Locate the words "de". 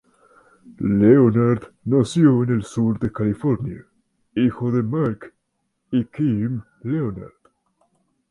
2.97-3.11, 4.71-4.81